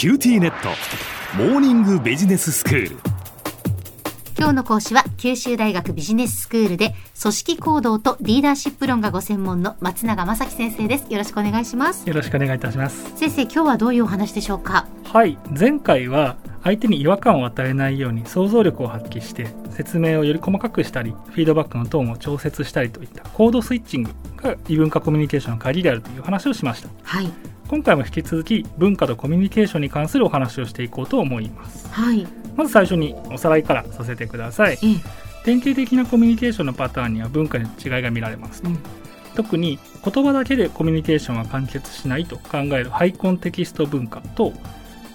[0.00, 0.70] キューティーネット。
[1.36, 2.96] モーニングビジネススクール。
[4.38, 11.12] 今日の講師は九州大学ビジネススクールで組織行動とリーダーシップ論がご専門の松永正樹先生です。
[11.12, 12.08] よろしくお願いします。
[12.08, 13.14] よろしくお願いいたします。
[13.14, 14.88] 先生今日はどういうお話でしょうか？
[15.04, 15.36] はい。
[15.50, 26.88] 前回は相手に違和感を与えないように想像力を発揮して説明をより細かくしたりフィードバックのトーンを調節したりといった code switching が異文化コミュニケーションの鍵であるという話をしました。
[27.02, 27.30] はい
[27.70, 31.86] 今回も引き続き文化とコミュニケーションに関するお話をしていこうと思います。
[31.92, 32.26] はい。
[32.56, 34.78] まず最初におさらいからさせてください。
[34.82, 35.00] ええ。
[35.44, 38.64] 典型的なコミュニケーションのパターンには文化の違いが見られます。
[38.64, 38.76] うん。
[39.36, 44.52] 特に言葉だけでコミュニケーションは完結しないと考えるハイコンテキスト文化と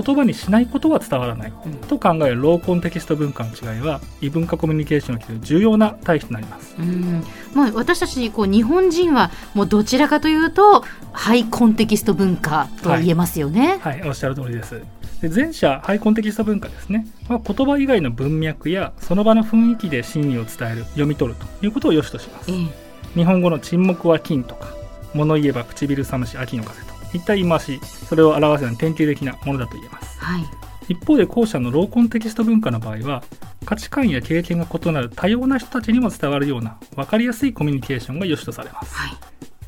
[0.00, 1.52] 言葉にしないことは伝わらない。
[1.66, 1.74] うん。
[1.74, 6.76] と考えるローコンテキスト文化の違いは異文化コミュニケーションにおける重要な対比となります。
[6.78, 7.24] うん。
[7.52, 13.78] まあ、私たちこう日本人はもうどちらかというとハイコンテキスト文化とは言えますよね。
[13.80, 14.02] はい。
[14.06, 14.80] おっしゃる通りです。
[15.20, 22.50] で前者ハイコンテキスト文化ですね、まあ、言葉以外の文脈やその場の雰囲気で真意を伝える読み取るということを良しとします。
[22.52, 22.66] ええ。
[23.14, 24.68] 日本語の沈黙は金とか
[25.14, 30.18] 物言えば唇寒し秋の風といった言い回しそれを表すような典型的なものだと言えます。
[30.20, 30.44] はい。
[30.88, 33.22] 一方で後者のローコンテキスト文化の場合は
[33.66, 38.94] 価値観や経験が異なる多様な人たちにも伝わるような分かりやすいコミュニケーションが良しとされます。
[38.94, 39.16] はい。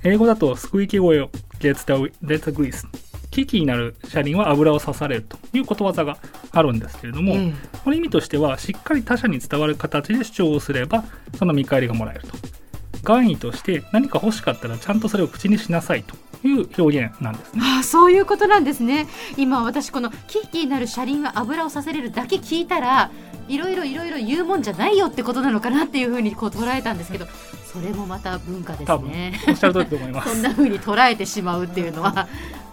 [0.02, 1.30] 英語だとスクイーキー声を
[1.60, 2.86] the grease
[3.30, 6.16] 危機になる車輪は油を刺されるということわざが
[6.52, 7.52] あるんですけれども、ええ。
[7.84, 11.04] この意味としてはしっかり他者に伝わる形で主張をすれば
[11.38, 12.28] その見返りがもらえると。
[13.02, 17.60] 願意として何か欲しかったらちゃんとそれを口にしなさいという表現なんですね。
[17.62, 19.06] ああそういうことなんですね。
[19.36, 23.10] 今私このキーキーなる車輪は油をさせれるだけ聞いたら
[23.48, 27.26] いろいろいろいろ言うもんじゃないよってことなのかなっていうふうにこう捉えたんですけど
[27.72, 29.40] それもまた文化ですね。
[29.48, 32.28] おっしゃる通りだと思いま そんすなふうに捉えてしまうっていうのは。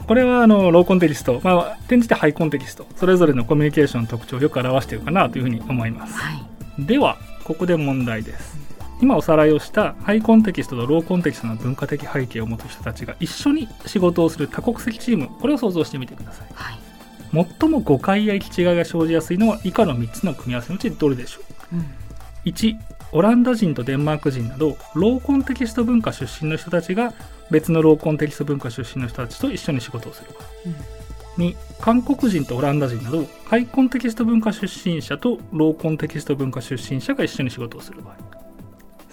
[0.08, 6.14] これはあのローコンテキスト、まあ、転じてハイコンテキストそれぞれのコミュニケーションの特徴をよく表しているかなというふうに思います。
[6.14, 6.46] はい。
[6.80, 8.58] ではここで問題です
[9.02, 16.48] 今おさらいをしたハイコンテキストとローコンテキストの文化的背景を持つ人たちが一緒に仕事をする多国籍チームこれを想像してみてください。
[16.54, 16.80] はい。
[17.60, 21.42] 最も誤解や行き違いが生じやすいのは以下の3つの組み合わせのうちどれでしょ
[21.74, 21.76] う。
[21.76, 21.80] ん。
[21.80, 21.84] う
[22.46, 22.76] 1
[23.12, 27.14] オランダ人とデンマーク人などローコンテキスト文化出身の人たちが
[27.52, 30.44] 別のローコンテキスト文化出身の人たちと一緒に仕事をする場合
[31.38, 38.16] 2韓国人とオランダ人などハイコンテキスト文化出身者とローコンテキスト文化出身者が一緒に仕事をする場合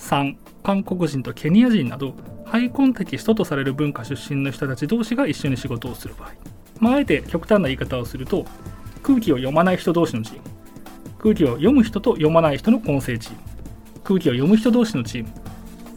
[0.04, 6.32] 3韓国人とケニア人などハイコンテキストとされる文化出身の人たち同士が一緒に仕事をする場合、
[6.78, 8.44] まあ、あえて極端な言い方をすると
[9.02, 10.42] 空気を読まない人同士のチーム。
[11.18, 13.38] 空気を読む人と読まない人の混成チーム。
[14.02, 15.30] 空気を読む人同士のチーム。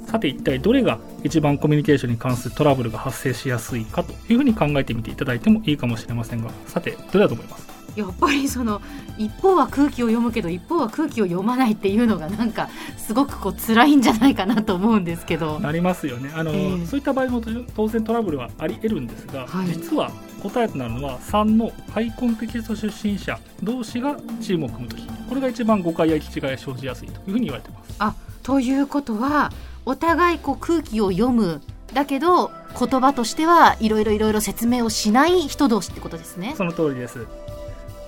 [0.05, 7.76] さて一体どれが一番コミュニケーションに関するトラブルが発生しやすいかというふうに考えてみていただいてもいいかもしれませんがさてどれだと思います？
[7.97, 8.81] やっぱりその
[9.17, 15.59] 一方は空気を読むけど一方は空気を読まないっていうのがなんかすごくこう辛いんじゃないかなと思うんですけど。
[15.59, 16.31] なりますよね。
[16.35, 16.85] あの、ええ。
[16.85, 17.41] そういった場合も
[17.75, 19.67] 当然トラブルはあり得るんですが、はい。
[19.67, 27.95] 実は答えとなるのは3のハイコンテキスト出身者同士がチームを組むときこれが一番誤解や行き違いが生じやすいというふうに言われています。
[27.99, 29.51] あということは
[29.85, 31.61] お互いこう空気を読む
[31.93, 36.53] だけど言葉としてはいろいろいろいろ説明をしない人同士ってことですね。
[36.55, 37.25] その通りです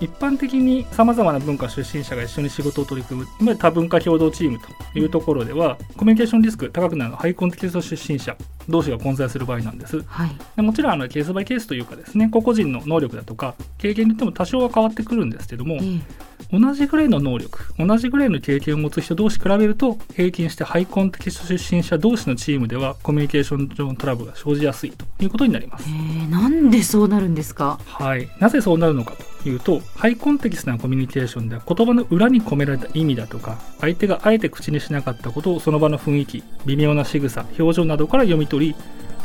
[0.01, 4.67] 一般的にさまざまな文化出身者が一緒に仕事を取り組むいわゆる多文化共同チームと
[4.97, 8.35] いうところではコミュニケーションリスク高くなるのはハイコンテキスト出身者。
[8.69, 10.03] 同士が混在する場合なんです。
[10.05, 16.29] はい、でもちろんあのケースバイケースというかですね個々人の能力だとか経験によっても多少は変わってくるんですけどもええ。
[16.51, 25.85] 同じぐらいの能力同じぐらいの経験を持つ人同士比べると平均してハイコンテキスト出身者同士のチームではコミュニケーション上のトラブルが生じやすいということになります。
[25.87, 27.79] えーなんでそうなるんですか？
[27.85, 38.75] はい、なぜそうなるのかというとハイコンテキストなコミュニケーションでは言葉の裏に込められた意味だとか相手があえて口にしなかったことをその場の雰囲気微妙な仕草表情などから読み取り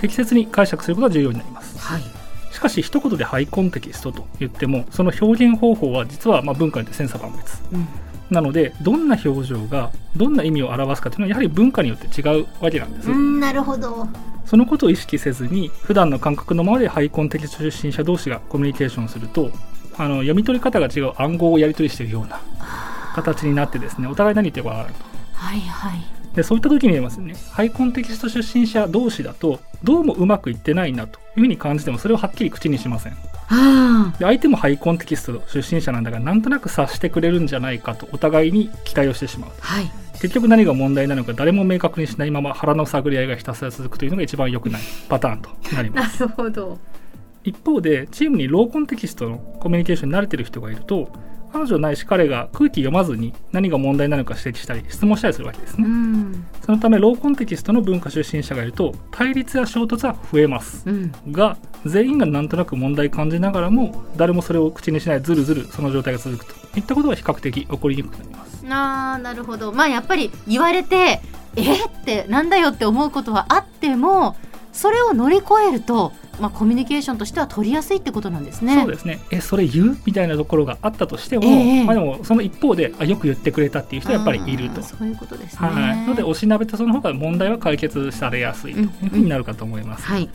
[0.01, 1.79] 適切に解釈することが重要になります。
[1.79, 2.03] はい、
[2.53, 7.63] しかし一言でハイコンテキストと言ってもその表現方法は実はまあ文化によって千差万別。
[7.73, 7.87] うん、
[8.31, 14.07] なのでどんな表情がどんな意味を表すかというのはやはり文化によって違うわけなんです、うんなるほど。
[14.45, 19.51] そのことを意識せずに普段の感覚のままでハイコンテキスト出身者同士がコミュニケーションすると
[19.97, 22.41] あの読み取り方が違う暗号をやり取りしているような
[23.15, 25.15] 形になってですねお互い何言ってるかわからないと。
[25.33, 26.14] はいはい。
[26.35, 27.35] でそういった時に言えますね。
[27.51, 33.17] ハイコンテキスト出身者同士だとどうもうまくいってないなというふうに感じてもそれをはっきり口にしません。
[33.49, 39.91] あで相手もハイコンテキスト出身者なんだからなんとなく察してくれるんじゃないかとお互いに期待をしてしまうあ、はい。
[40.21, 46.21] 結局何が問題なのか誰も明確にしないまま腹の探り合いがひたすら続くというのが一番良くないパターンとなります。
[46.25, 46.79] なるほど。
[47.45, 51.11] 一方でチームにローコンテキストのコミュニケーションに慣れてる人がいると
[51.55, 61.13] 彼女ないし彼が空気読まずに何が問題なのか指摘したり質問したりするわけですね、うんそのためローコンテキストの文化出身者がいると対立や衝突は増えます、うん。
[61.31, 66.55] が全員がなんとなく問題感じながらも誰もそれを口にしないずるずるその状態が続くと。
[66.79, 68.65] いったことは比較的起こりにくくなります。
[68.67, 69.73] あーなるほど。
[69.73, 71.21] まあやっぱり言われて
[71.55, 71.85] え？
[71.85, 74.35] ってなんだよって思うことはあっても
[74.73, 78.81] それを乗り越えると、まあ、コミュニケーションとしては取りやすいってことなんですね。
[78.81, 79.21] そうですね。
[79.31, 79.99] えそれ言う？
[80.05, 81.49] みたいなところがあったとしても、え
[81.81, 84.83] えまあ、でもその一方であよく言ってくれたっていう人はやっぱりいると。
[84.83, 85.69] そういうことですね。
[85.69, 90.29] はい、のでおしなべたその方が問題は解決されやすいというふうになるかと思います、はい、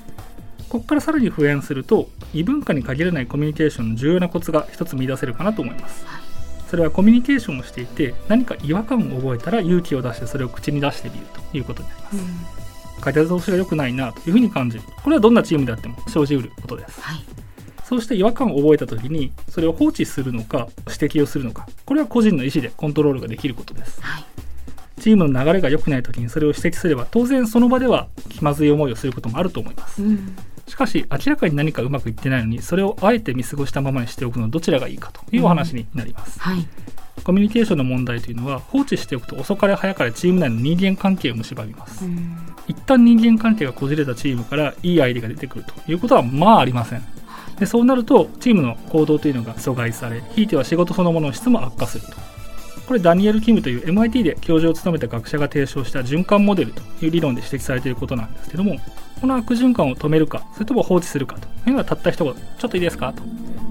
[0.70, 6.22] ここからさらに復縁すると異文化に限らないコミュニケーションの重要なコツが一つ見出せるかなと思います、はい。
[6.70, 12.18] それはコミュニケーションをしていて何か違和感を覚えたら勇気を出してそれを口に出してみるということになります、
[13.00, 14.84] 風通しが良くないなというふうに感じる。
[15.04, 17.02] これはどんなチームであっても生じうることです。
[17.02, 17.24] はい。
[17.84, 24.02] そうして違和感を覚えた時にそれを放置するのか指摘をするのかこれは個人の意思でコントロールができることです。
[24.02, 24.26] はい。
[25.00, 30.04] チームの流れが良くない時にそれを指摘すれば当然その場では気まずい思いをすることもあると思います。
[30.04, 30.36] うん
[30.70, 36.66] しかし明らかに何かうまくいってないのにそれをあえて見過ごしたままにしておくのはどちらがいいかというお話になります、はい。
[37.24, 42.38] コミュニケーションの問題というのは放置しておくと遅かれ早かれチーム内の人間関係を蝕みます、うん。
[42.68, 47.04] 一旦人間関係がこじれたチームからいいアイデアが出てくるということはまあありません。
[47.60, 52.14] でそうなるとチームの行動というのが阻害されひいては仕事そのものの質も悪化すると
[52.90, 58.78] これダニエル・キムという MIT で教授を務めた学者が提唱した循環モデルという理論で指摘されていることなんですけども
[59.22, 63.22] この悪循環を止めるかそれとも放置するかというのはたった一言ちょっといいですかと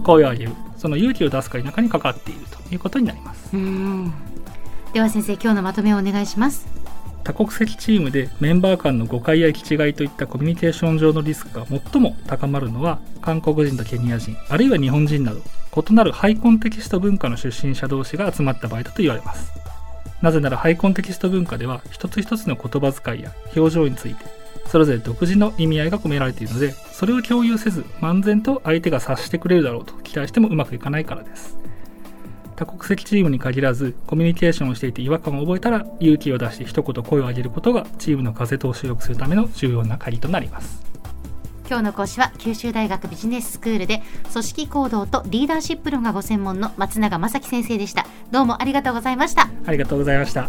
[0.05, 2.59] 声を上げるその勇気を出すか否かにかかっていると。
[2.70, 3.50] いうことになります。
[4.93, 6.67] では先生今日のまとめをお願いします。
[7.25, 15.41] 多国籍チームでメンバー間の誤解や行き違いといったコミュニケーション上のリスクが最も高まるのは韓国人とケニア人あるいは日本人など
[15.91, 19.53] 異なるハイコンテキスト文化の出身者同士が集まった場合だと言われます。
[20.23, 24.25] なぜならハイコンテキスト文化では一つ一つの言葉遣いや表情について
[24.67, 31.56] それぞれ独自の意味合いが込められているのでそれを共有せず漫然と相手が察してくれるだろうと期待してもうまくいかないからです。
[32.58, 40.82] 多国籍チームに限らずコミュニケーションをしていて違和感を覚えたら勇気を出して一言声を上げることがチームの風通しを良くするための重要な鍵となります
[41.69, 44.02] 今日の講師は九州大学ビジネススクールで
[44.32, 48.06] 組織行動とリーダーシップ論がご専門の松永正樹先生でした。
[48.31, 49.50] どうもありがとうございました。
[49.66, 50.49] ありがとうございました